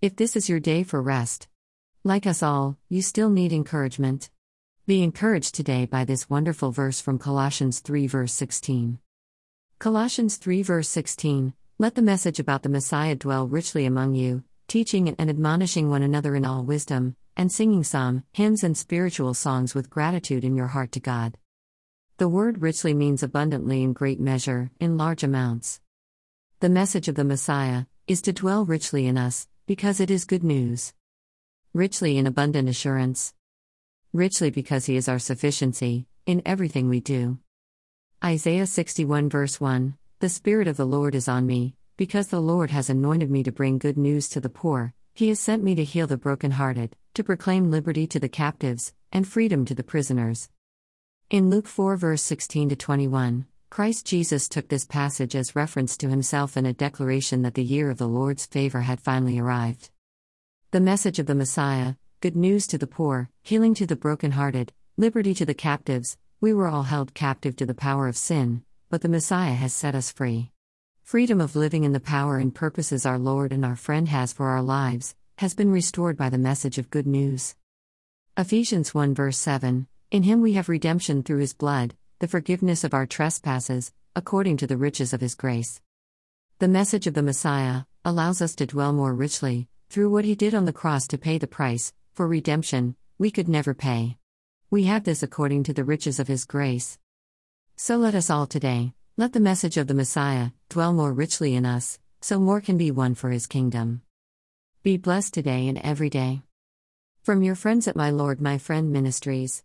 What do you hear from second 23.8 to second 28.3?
in great measure, in large amounts. The message of the Messiah is